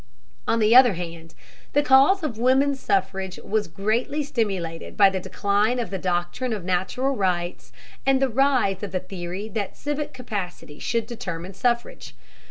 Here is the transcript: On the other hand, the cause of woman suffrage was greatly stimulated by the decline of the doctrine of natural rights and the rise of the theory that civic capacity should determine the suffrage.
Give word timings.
On 0.47 0.57
the 0.57 0.75
other 0.75 0.93
hand, 0.93 1.35
the 1.73 1.83
cause 1.83 2.23
of 2.23 2.39
woman 2.39 2.73
suffrage 2.73 3.37
was 3.43 3.67
greatly 3.67 4.23
stimulated 4.23 4.97
by 4.97 5.11
the 5.11 5.19
decline 5.19 5.77
of 5.77 5.91
the 5.91 5.99
doctrine 5.99 6.53
of 6.53 6.65
natural 6.65 7.15
rights 7.15 7.71
and 8.03 8.19
the 8.19 8.27
rise 8.27 8.81
of 8.81 8.93
the 8.93 8.99
theory 8.99 9.47
that 9.49 9.77
civic 9.77 10.11
capacity 10.11 10.79
should 10.79 11.05
determine 11.05 11.51
the 11.51 11.57
suffrage. 11.59 12.15